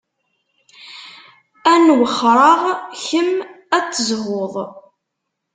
Ad 1.73 1.79
n-wexreɣ, 1.85 2.59
kemm 3.05 3.33
ad 3.75 3.85
tezhuḍ. 3.87 4.53